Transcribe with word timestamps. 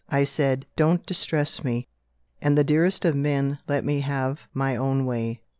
I 0.09 0.23
said: 0.23 0.65
'Don't 0.75 1.05
distress 1.05 1.63
me'; 1.63 1.87
and 2.41 2.57
the 2.57 2.63
dearest 2.63 3.05
of 3.05 3.13
men 3.15 3.59
let 3.67 3.85
me 3.85 3.99
have 3.99 4.47
my 4.51 4.75
own 4.75 5.05
way." 5.05 5.43